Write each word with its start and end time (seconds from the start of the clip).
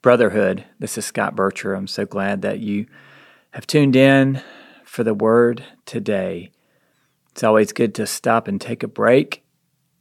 Brotherhood. 0.00 0.64
This 0.78 0.96
is 0.96 1.06
Scott 1.06 1.34
Bircher. 1.34 1.76
I'm 1.76 1.88
so 1.88 2.06
glad 2.06 2.42
that 2.42 2.60
you 2.60 2.86
have 3.50 3.66
tuned 3.66 3.96
in 3.96 4.40
for 4.84 5.02
the 5.02 5.12
word 5.12 5.64
today. 5.86 6.52
It's 7.32 7.42
always 7.42 7.72
good 7.72 7.96
to 7.96 8.06
stop 8.06 8.46
and 8.46 8.60
take 8.60 8.84
a 8.84 8.88
break 8.88 9.42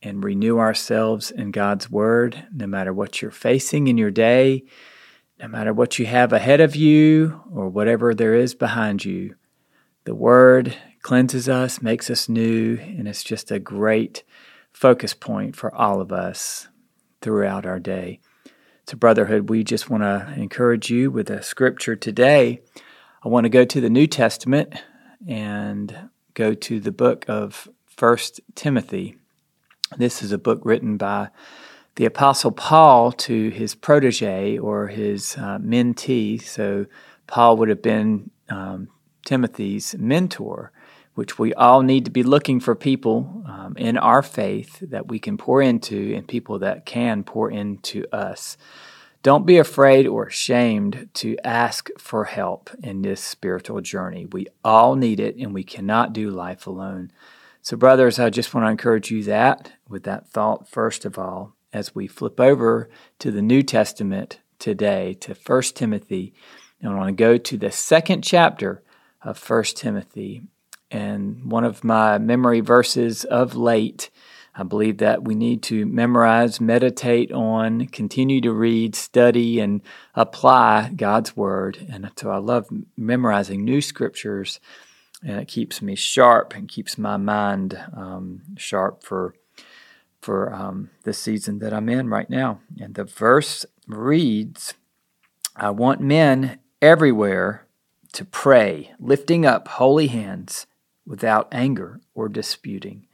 and 0.03 0.23
renew 0.23 0.59
ourselves 0.59 1.31
in 1.31 1.49
God's 1.49 1.89
word, 1.89 2.45
no 2.53 2.67
matter 2.67 2.93
what 2.93 3.23
you're 3.23 3.31
facing 3.31 3.87
in 3.87 3.97
your 3.97 4.11
day, 4.11 4.65
no 5.39 5.47
matter 5.47 5.73
what 5.73 5.97
you 5.97 6.05
have 6.05 6.31
ahead 6.31 6.61
of 6.61 6.75
you 6.75 7.41
or 7.51 7.67
whatever 7.67 8.13
there 8.13 8.35
is 8.35 8.53
behind 8.53 9.03
you. 9.03 9.33
The 10.03 10.13
word 10.13 10.77
cleanses 11.01 11.49
us, 11.49 11.81
makes 11.81 12.11
us 12.11 12.29
new, 12.29 12.77
and 12.77 13.07
it's 13.07 13.23
just 13.23 13.49
a 13.49 13.57
great 13.57 14.23
focus 14.71 15.15
point 15.15 15.55
for 15.55 15.73
all 15.73 15.99
of 16.01 16.11
us 16.11 16.67
throughout 17.19 17.65
our 17.65 17.79
day 17.79 18.19
to 18.87 18.95
Brotherhood, 18.95 19.49
we 19.49 19.65
just 19.65 19.89
want 19.89 20.03
to 20.03 20.33
encourage 20.37 20.89
you 20.89 21.11
with 21.11 21.29
a 21.29 21.43
scripture 21.43 21.95
today. 21.95 22.61
I 23.21 23.27
want 23.27 23.43
to 23.43 23.49
go 23.49 23.65
to 23.65 23.81
the 23.81 23.89
New 23.89 24.07
Testament 24.07 24.73
and 25.27 26.09
go 26.33 26.53
to 26.53 26.79
the 26.79 26.93
book 26.93 27.25
of 27.27 27.67
First 27.85 28.39
Timothy. 28.55 29.17
This 29.97 30.23
is 30.23 30.31
a 30.31 30.37
book 30.37 30.61
written 30.63 30.95
by 30.95 31.29
the 31.95 32.05
Apostle 32.05 32.51
Paul 32.51 33.11
to 33.11 33.49
his 33.49 33.75
protege 33.75 34.57
or 34.57 34.87
his 34.87 35.35
uh, 35.35 35.57
mentee. 35.59 36.41
So, 36.41 36.85
Paul 37.27 37.57
would 37.57 37.67
have 37.67 37.81
been 37.81 38.31
um, 38.47 38.87
Timothy's 39.25 39.95
mentor, 39.97 40.71
which 41.17 41.39
we 41.39 41.51
all 41.55 41.81
need 41.81 42.05
to 42.05 42.11
be 42.11 42.21
looking 42.21 42.59
for 42.59 42.75
people 42.75 43.43
um, 43.47 43.75
in 43.75 43.97
our 43.97 44.21
faith 44.21 44.77
that 44.81 45.07
we 45.07 45.17
can 45.17 45.35
pour 45.35 45.63
into 45.63 46.13
and 46.15 46.27
people 46.27 46.59
that 46.59 46.85
can 46.85 47.23
pour 47.23 47.49
into 47.49 48.05
us. 48.13 48.55
Don't 49.23 49.43
be 49.43 49.57
afraid 49.57 50.05
or 50.05 50.27
ashamed 50.27 51.09
to 51.15 51.35
ask 51.43 51.89
for 51.97 52.25
help 52.25 52.69
in 52.83 53.01
this 53.01 53.19
spiritual 53.19 53.81
journey. 53.81 54.27
We 54.27 54.45
all 54.63 54.95
need 54.95 55.19
it 55.19 55.35
and 55.37 55.55
we 55.55 55.63
cannot 55.63 56.13
do 56.13 56.29
life 56.29 56.67
alone. 56.67 57.11
So, 57.63 57.75
brothers, 57.75 58.19
I 58.19 58.29
just 58.29 58.53
want 58.53 58.67
to 58.67 58.69
encourage 58.69 59.09
you 59.09 59.23
that 59.23 59.71
with 59.89 60.03
that 60.03 60.29
thought, 60.29 60.67
first 60.69 61.03
of 61.03 61.17
all, 61.17 61.55
as 61.73 61.95
we 61.95 62.05
flip 62.05 62.39
over 62.39 62.91
to 63.17 63.31
the 63.31 63.41
New 63.41 63.63
Testament 63.63 64.39
today, 64.59 65.15
to 65.21 65.33
1 65.33 65.61
Timothy. 65.73 66.35
And 66.79 66.91
I 66.91 66.95
want 66.95 67.07
to 67.07 67.23
go 67.23 67.39
to 67.39 67.57
the 67.57 67.71
second 67.71 68.21
chapter 68.21 68.83
of 69.23 69.49
1 69.49 69.63
Timothy. 69.73 70.43
And 70.89 71.51
one 71.51 71.65
of 71.65 71.83
my 71.83 72.17
memory 72.17 72.61
verses 72.61 73.25
of 73.25 73.55
late, 73.55 74.09
I 74.55 74.63
believe 74.63 74.99
that 74.99 75.23
we 75.23 75.35
need 75.35 75.61
to 75.63 75.85
memorize, 75.85 76.61
meditate 76.61 77.31
on, 77.31 77.87
continue 77.87 78.39
to 78.41 78.53
read, 78.53 78.95
study, 78.95 79.59
and 79.59 79.81
apply 80.15 80.93
God's 80.95 81.35
Word. 81.35 81.85
And 81.91 82.09
so 82.15 82.31
I 82.31 82.37
love 82.37 82.67
memorizing 82.95 83.65
new 83.65 83.81
scriptures, 83.81 84.59
and 85.21 85.39
it 85.39 85.47
keeps 85.47 85.81
me 85.81 85.95
sharp 85.95 86.55
and 86.55 86.69
keeps 86.69 86.97
my 86.97 87.17
mind 87.17 87.77
um, 87.95 88.41
sharp 88.57 89.03
for 89.03 89.35
for 90.21 90.53
um, 90.53 90.89
the 91.03 91.13
season 91.13 91.59
that 91.59 91.73
I'm 91.73 91.87
in 91.87 92.09
right 92.09 92.29
now. 92.29 92.59
And 92.79 92.95
the 92.95 93.03
verse 93.03 93.65
reads, 93.87 94.73
"I 95.55 95.69
want 95.69 96.01
men 96.01 96.59
everywhere." 96.81 97.63
To 98.13 98.25
pray, 98.25 98.93
lifting 98.99 99.45
up 99.45 99.67
holy 99.67 100.07
hands 100.07 100.65
without 101.07 101.47
anger 101.51 102.01
or 102.13 102.29
disputing. 102.29 103.07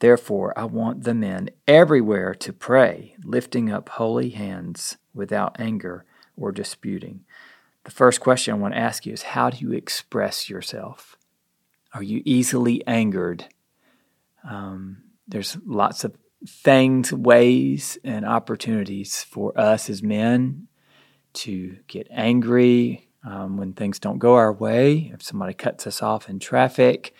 Therefore, 0.00 0.52
I 0.58 0.64
want 0.64 1.04
the 1.04 1.14
men 1.14 1.48
everywhere 1.66 2.34
to 2.34 2.52
pray, 2.52 3.14
lifting 3.24 3.70
up 3.70 3.88
holy 3.88 4.30
hands 4.30 4.98
without 5.14 5.58
anger 5.58 6.04
or 6.36 6.52
disputing. 6.52 7.24
The 7.84 7.90
first 7.92 8.20
question 8.20 8.52
I 8.52 8.58
want 8.58 8.74
to 8.74 8.80
ask 8.80 9.06
you 9.06 9.12
is 9.12 9.22
how 9.22 9.48
do 9.48 9.58
you 9.58 9.72
express 9.72 10.50
yourself? 10.50 11.16
Are 11.94 12.02
you 12.02 12.20
easily 12.24 12.86
angered? 12.86 13.46
Um, 14.44 15.04
there's 15.26 15.56
lots 15.64 16.04
of 16.04 16.14
things, 16.46 17.12
ways, 17.12 17.96
and 18.04 18.26
opportunities 18.26 19.22
for 19.22 19.58
us 19.58 19.88
as 19.88 20.02
men 20.02 20.68
to 21.32 21.78
get 21.86 22.06
angry, 22.10 23.05
um, 23.26 23.56
when 23.56 23.72
things 23.72 23.98
don't 23.98 24.18
go 24.18 24.34
our 24.34 24.52
way, 24.52 25.10
if 25.12 25.22
somebody 25.22 25.52
cuts 25.52 25.86
us 25.86 26.00
off 26.00 26.28
in 26.28 26.38
traffic, 26.38 27.12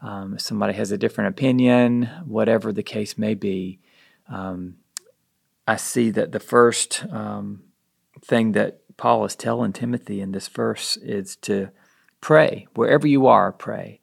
um, 0.00 0.34
if 0.34 0.40
somebody 0.40 0.72
has 0.74 0.92
a 0.92 0.98
different 0.98 1.28
opinion, 1.28 2.08
whatever 2.24 2.72
the 2.72 2.82
case 2.82 3.18
may 3.18 3.34
be. 3.34 3.80
Um, 4.28 4.76
I 5.66 5.76
see 5.76 6.10
that 6.10 6.32
the 6.32 6.40
first 6.40 7.04
um, 7.10 7.64
thing 8.24 8.52
that 8.52 8.80
Paul 8.96 9.24
is 9.24 9.34
telling 9.34 9.72
Timothy 9.72 10.20
in 10.20 10.32
this 10.32 10.48
verse 10.48 10.96
is 10.96 11.36
to 11.36 11.70
pray. 12.20 12.66
Wherever 12.74 13.06
you 13.06 13.26
are, 13.26 13.52
pray. 13.52 14.00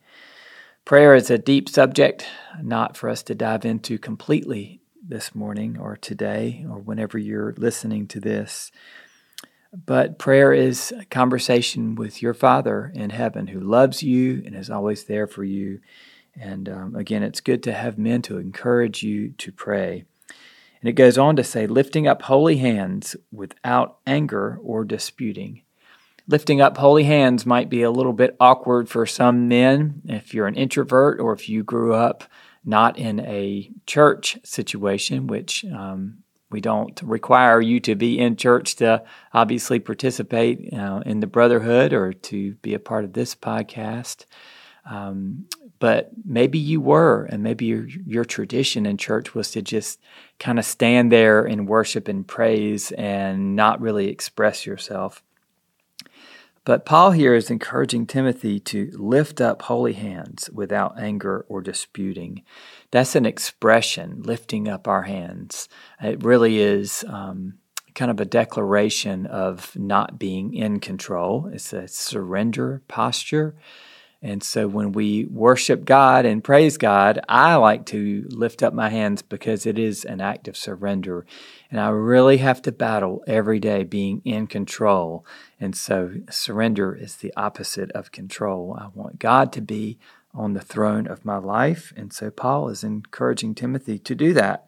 Prayer 0.85 1.15
is 1.15 1.29
a 1.29 1.37
deep 1.37 1.69
subject, 1.69 2.25
not 2.61 2.95
for 2.95 3.09
us 3.09 3.23
to 3.23 3.35
dive 3.35 3.65
into 3.65 3.97
completely 3.97 4.81
this 5.05 5.33
morning 5.35 5.77
or 5.77 5.95
today 5.95 6.65
or 6.69 6.77
whenever 6.77 7.17
you're 7.17 7.53
listening 7.57 8.07
to 8.07 8.19
this. 8.19 8.71
But 9.73 10.17
prayer 10.17 10.53
is 10.53 10.93
a 10.97 11.05
conversation 11.05 11.95
with 11.95 12.21
your 12.21 12.33
Father 12.33 12.91
in 12.95 13.09
heaven 13.09 13.47
who 13.47 13.59
loves 13.59 14.01
you 14.01 14.41
and 14.45 14.55
is 14.55 14.69
always 14.69 15.05
there 15.05 15.27
for 15.27 15.43
you. 15.43 15.79
And 16.39 16.69
um, 16.69 16.95
again, 16.95 17.23
it's 17.23 17.41
good 17.41 17.63
to 17.63 17.73
have 17.73 17.97
men 17.97 18.21
to 18.23 18.37
encourage 18.37 19.03
you 19.03 19.29
to 19.29 19.51
pray. 19.51 20.05
And 20.81 20.89
it 20.89 20.93
goes 20.93 21.17
on 21.17 21.35
to 21.35 21.43
say, 21.43 21.67
lifting 21.67 22.07
up 22.07 22.23
holy 22.23 22.57
hands 22.57 23.15
without 23.31 23.97
anger 24.05 24.59
or 24.61 24.85
disputing. 24.85 25.63
Lifting 26.27 26.61
up 26.61 26.77
holy 26.77 27.05
hands 27.05 27.45
might 27.45 27.69
be 27.69 27.81
a 27.81 27.91
little 27.91 28.13
bit 28.13 28.35
awkward 28.39 28.89
for 28.89 29.05
some 29.05 29.47
men 29.47 30.01
if 30.05 30.33
you're 30.33 30.47
an 30.47 30.55
introvert 30.55 31.19
or 31.19 31.33
if 31.33 31.49
you 31.49 31.63
grew 31.63 31.93
up 31.93 32.25
not 32.65 32.97
in 32.97 33.21
a 33.21 33.71
church 33.85 34.37
situation, 34.43 35.25
which 35.25 35.63
um, 35.65 36.23
we 36.49 36.61
don't 36.61 37.01
require 37.03 37.59
you 37.59 37.79
to 37.81 37.95
be 37.95 38.17
in 38.19 38.35
church 38.35 38.75
to 38.77 39.03
obviously 39.33 39.79
participate 39.79 40.73
uh, 40.73 41.01
in 41.05 41.19
the 41.19 41.27
brotherhood 41.27 41.93
or 41.93 42.13
to 42.13 42.53
be 42.55 42.73
a 42.73 42.79
part 42.79 43.03
of 43.03 43.13
this 43.13 43.35
podcast. 43.35 44.25
Um, 44.89 45.45
but 45.79 46.11
maybe 46.25 46.57
you 46.57 46.79
were, 46.79 47.25
and 47.25 47.43
maybe 47.43 47.65
your, 47.65 47.87
your 48.05 48.25
tradition 48.25 48.85
in 48.85 48.97
church 48.97 49.35
was 49.35 49.51
to 49.51 49.61
just 49.61 49.99
kind 50.39 50.57
of 50.57 50.65
stand 50.65 51.11
there 51.11 51.43
and 51.45 51.67
worship 51.67 52.07
and 52.07 52.25
praise 52.25 52.91
and 52.93 53.55
not 53.55 53.81
really 53.81 54.07
express 54.07 54.65
yourself. 54.65 55.21
But 56.67 56.85
Paul 56.85 57.11
here 57.11 57.33
is 57.33 57.49
encouraging 57.49 58.07
Timothy 58.07 58.59
to 58.59 58.91
lift 58.95 59.39
up 59.39 59.61
holy 59.61 59.93
hands 59.93 60.49
without 60.51 60.99
anger 60.99 61.45
or 61.47 61.61
disputing. 61.61 62.43
That's 62.91 63.15
an 63.15 63.25
expression, 63.25 64.21
lifting 64.23 64.67
up 64.67 64.85
our 64.85 65.03
hands. 65.03 65.69
It 66.01 66.25
really 66.25 66.59
is 66.59 67.05
um, 67.07 67.59
kind 67.95 68.11
of 68.11 68.19
a 68.19 68.25
declaration 68.25 69.27
of 69.27 69.77
not 69.77 70.19
being 70.19 70.53
in 70.53 70.81
control. 70.81 71.49
It's 71.53 71.71
a 71.71 71.87
surrender 71.87 72.81
posture. 72.89 73.55
And 74.21 74.43
so 74.43 74.67
when 74.67 74.93
we 74.93 75.25
worship 75.25 75.85
God 75.85 76.25
and 76.25 76.43
praise 76.43 76.77
God, 76.77 77.19
I 77.29 77.55
like 77.55 77.85
to 77.87 78.25
lift 78.29 78.63
up 78.63 78.73
my 78.73 78.89
hands 78.89 79.21
because 79.21 79.65
it 79.65 79.77
is 79.77 80.03
an 80.05 80.21
act 80.21 80.47
of 80.47 80.57
surrender. 80.57 81.25
And 81.69 81.79
I 81.79 81.89
really 81.89 82.37
have 82.37 82.61
to 82.63 82.71
battle 82.71 83.23
every 83.27 83.59
day 83.59 83.83
being 83.83 84.21
in 84.25 84.47
control. 84.47 85.25
And 85.59 85.75
so 85.75 86.13
surrender 86.29 86.95
is 86.95 87.17
the 87.17 87.33
opposite 87.37 87.91
of 87.91 88.11
control. 88.11 88.75
I 88.79 88.87
want 88.93 89.19
God 89.19 89.53
to 89.53 89.61
be 89.61 89.99
on 90.33 90.53
the 90.53 90.61
throne 90.61 91.07
of 91.07 91.25
my 91.25 91.37
life. 91.37 91.93
And 91.95 92.11
so 92.11 92.31
Paul 92.31 92.69
is 92.69 92.83
encouraging 92.83 93.55
Timothy 93.55 93.99
to 93.99 94.15
do 94.15 94.33
that. 94.33 94.67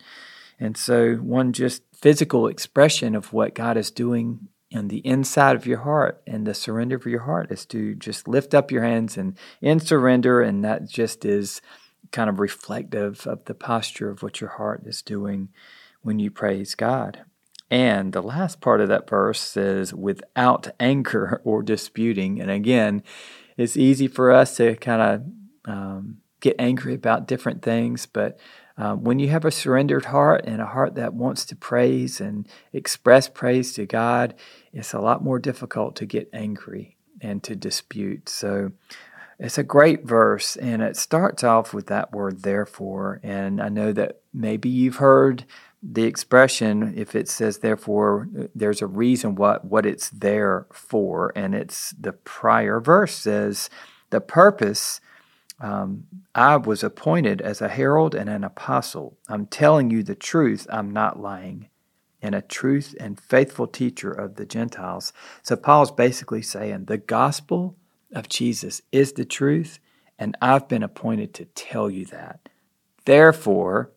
And 0.59 0.75
so, 0.75 1.15
one 1.15 1.53
just 1.53 1.83
physical 1.95 2.47
expression 2.47 3.15
of 3.15 3.31
what 3.31 3.55
God 3.55 3.77
is 3.77 3.91
doing 3.91 4.49
and 4.71 4.89
the 4.89 5.05
inside 5.05 5.55
of 5.55 5.65
your 5.65 5.79
heart 5.79 6.21
and 6.27 6.45
the 6.45 6.53
surrender 6.53 6.95
of 6.95 7.05
your 7.05 7.21
heart 7.21 7.51
is 7.51 7.65
to 7.67 7.95
just 7.95 8.27
lift 8.27 8.53
up 8.53 8.71
your 8.71 8.83
hands 8.83 9.17
and 9.17 9.37
in 9.61 9.79
surrender 9.79 10.41
and 10.41 10.63
that 10.63 10.87
just 10.87 11.25
is 11.25 11.61
kind 12.11 12.29
of 12.29 12.39
reflective 12.39 13.25
of 13.27 13.45
the 13.45 13.53
posture 13.53 14.09
of 14.09 14.21
what 14.21 14.41
your 14.41 14.51
heart 14.51 14.83
is 14.85 15.01
doing 15.01 15.49
when 16.01 16.19
you 16.19 16.31
praise 16.31 16.75
God. 16.75 17.21
And 17.71 18.13
the 18.13 18.23
last 18.23 18.61
part 18.61 18.81
of 18.81 18.87
that 18.87 19.07
verse 19.07 19.39
says, 19.39 19.93
without 19.93 20.69
anger 20.79 21.41
or 21.43 21.61
disputing. 21.61 22.41
And 22.41 22.49
again, 22.49 23.03
it's 23.57 23.77
easy 23.77 24.07
for 24.07 24.31
us 24.31 24.57
to 24.57 24.75
kind 24.77 25.01
of 25.01 25.71
um, 25.71 26.17
get 26.39 26.55
angry 26.57 26.95
about 26.95 27.27
different 27.27 27.61
things, 27.61 28.07
but 28.07 28.39
um, 28.79 29.03
when 29.03 29.19
you 29.19 29.27
have 29.27 29.43
a 29.43 29.51
surrendered 29.51 30.05
heart 30.05 30.45
and 30.45 30.61
a 30.61 30.65
heart 30.65 30.95
that 30.95 31.13
wants 31.13 31.45
to 31.45 31.55
praise 31.55 32.21
and 32.21 32.47
express 32.71 33.27
praise 33.27 33.73
to 33.73 33.85
God, 33.85 34.33
it's 34.71 34.93
a 34.93 35.01
lot 35.01 35.21
more 35.21 35.37
difficult 35.37 35.97
to 35.97 36.05
get 36.05 36.29
angry 36.31 36.95
and 37.21 37.43
to 37.43 37.55
dispute. 37.55 38.29
So 38.29 38.71
it's 39.37 39.57
a 39.57 39.63
great 39.63 40.05
verse, 40.05 40.55
and 40.55 40.81
it 40.81 40.95
starts 40.95 41.43
off 41.43 41.73
with 41.73 41.87
that 41.87 42.13
word 42.13 42.43
therefore. 42.43 43.19
And 43.21 43.61
I 43.61 43.67
know 43.67 43.91
that 43.91 44.21
maybe 44.33 44.69
you've 44.69 44.97
heard 44.97 45.45
the 45.83 46.05
expression, 46.05 46.93
if 46.95 47.15
it 47.15 47.27
says 47.27 47.59
therefore, 47.59 48.29
there's 48.55 48.81
a 48.81 48.87
reason 48.87 49.35
what, 49.35 49.65
what 49.65 49.85
it's 49.85 50.09
there 50.09 50.67
for. 50.71 51.33
And 51.35 51.53
it's 51.53 51.91
the 51.91 52.13
prior 52.13 52.79
verse 52.79 53.15
says, 53.15 53.69
the 54.09 54.21
purpose 54.21 55.01
um, 55.59 56.05
I 56.33 56.55
was 56.57 56.83
appointed 56.83 57.41
as 57.41 57.61
a 57.61 57.67
herald 57.67 58.15
and 58.15 58.29
an 58.29 58.43
apostle. 58.43 59.17
I'm 59.27 59.45
telling 59.45 59.91
you 59.91 60.03
the 60.03 60.15
truth, 60.15 60.65
I'm 60.69 60.91
not 60.91 61.19
lying, 61.19 61.69
and 62.21 62.33
a 62.33 62.41
truth 62.41 62.95
and 62.99 63.19
faithful 63.19 63.67
teacher 63.67 64.11
of 64.11 64.35
the 64.35 64.45
Gentiles. 64.45 65.11
So 65.43 65.55
Paul's 65.55 65.91
basically 65.91 66.41
saying 66.41 66.85
the 66.85 66.97
gospel 66.97 67.75
of 68.13 68.29
Jesus 68.29 68.81
is 68.91 69.13
the 69.13 69.25
truth, 69.25 69.79
and 70.17 70.35
I've 70.41 70.67
been 70.67 70.83
appointed 70.83 71.33
to 71.35 71.45
tell 71.45 71.89
you 71.89 72.05
that. 72.07 72.49
Therefore, 73.05 73.91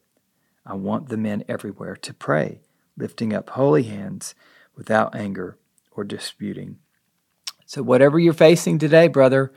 I 0.67 0.75
want 0.75 1.09
the 1.09 1.17
men 1.17 1.45
everywhere 1.49 1.97
to 1.97 2.15
pray, 2.15 2.61
lifting 2.97 3.33
up 3.33 3.51
holy 3.51 3.85
hands 3.85 4.35
without 4.77 5.15
anger 5.15 5.59
or 5.93 6.05
disputing. 6.05 6.79
So, 7.67 7.83
whatever 7.83 8.19
you're 8.19 8.33
facing 8.33 8.79
today, 8.79 9.09
brother, 9.09 9.53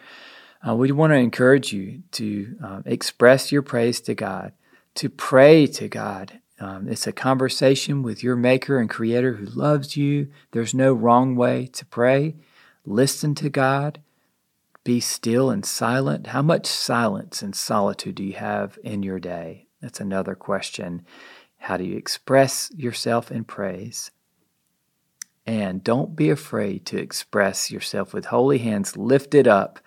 uh, 0.68 0.76
we 0.76 0.92
want 0.92 1.12
to 1.12 1.18
encourage 1.18 1.72
you 1.72 2.02
to 2.12 2.58
uh, 2.64 2.82
express 2.86 3.52
your 3.52 3.62
praise 3.62 4.02
to 4.02 4.16
God, 4.16 4.54
to 4.96 5.10
pray 5.10 5.68
to 5.68 5.88
God. 5.88 6.40
Um, 6.60 6.88
it's 6.88 7.06
a 7.06 7.12
conversation 7.12 8.02
with 8.02 8.24
your 8.24 8.36
Maker 8.36 8.80
and 8.80 8.90
Creator 8.90 9.34
who 9.34 9.46
loves 9.46 9.98
you. 9.98 10.30
There's 10.52 10.74
no 10.74 10.94
wrong 10.94 11.36
way 11.36 11.68
to 11.68 11.86
pray. 11.86 12.36
Listen 12.86 13.36
to 13.36 13.50
God. 13.50 14.02
Be 14.84 15.00
still 15.00 15.50
and 15.50 15.66
silent. 15.66 16.28
How 16.28 16.42
much 16.42 16.66
silence 16.66 17.42
and 17.42 17.56
solitude 17.56 18.16
do 18.16 18.24
you 18.24 18.34
have 18.34 18.80
in 18.84 19.04
your 19.04 19.20
day? 19.20 19.68
That's 19.82 20.00
another 20.00 20.36
question. 20.36 21.04
How 21.58 21.78
do 21.78 21.84
you 21.84 21.98
express 21.98 22.72
yourself 22.76 23.32
in 23.32 23.44
praise? 23.44 24.12
And 25.46 25.84
don't 25.84 26.16
be 26.16 26.30
afraid 26.30 26.86
to 26.88 26.98
express 26.98 27.70
yourself 27.70 28.14
with 28.14 28.26
holy 28.26 28.60
hands 28.60 28.98
lifted 28.98 29.48
up 29.48 29.80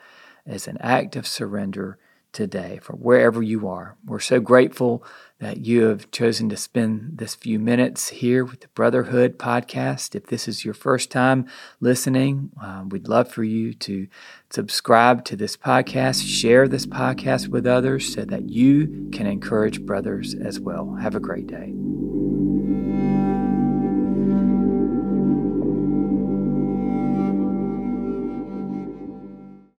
as 0.48 0.66
an 0.66 0.78
act 0.80 1.14
of 1.14 1.26
surrender 1.26 1.98
today 2.32 2.78
for 2.82 2.94
wherever 2.94 3.42
you 3.42 3.68
are. 3.68 3.96
We're 4.04 4.20
so 4.20 4.40
grateful 4.40 5.04
that 5.40 5.58
you 5.58 5.84
have 5.84 6.10
chosen 6.10 6.48
to 6.48 6.56
spend 6.56 7.18
this 7.18 7.34
few 7.34 7.58
minutes 7.58 8.08
here 8.08 8.44
with 8.44 8.60
the 8.60 8.68
Brotherhood 8.68 9.38
podcast. 9.38 10.14
If 10.14 10.26
this 10.26 10.48
is 10.48 10.64
your 10.64 10.74
first 10.74 11.10
time 11.10 11.46
listening, 11.80 12.50
uh, 12.62 12.84
we'd 12.88 13.08
love 13.08 13.30
for 13.30 13.44
you 13.44 13.72
to 13.74 14.08
subscribe 14.50 15.24
to 15.26 15.36
this 15.36 15.56
podcast, 15.56 16.26
share 16.26 16.68
this 16.68 16.86
podcast 16.86 17.48
with 17.48 17.66
others 17.66 18.12
so 18.12 18.24
that 18.24 18.48
you 18.48 19.08
can 19.12 19.26
encourage 19.26 19.82
brothers 19.82 20.34
as 20.34 20.58
well. 20.60 20.96
Have 21.00 21.14
a 21.14 21.20
great 21.20 21.46
day. 21.46 21.72